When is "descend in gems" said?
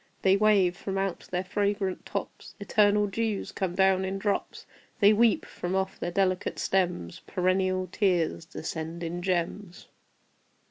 8.45-9.89